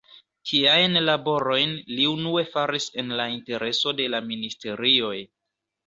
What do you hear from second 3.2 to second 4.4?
la intereso de la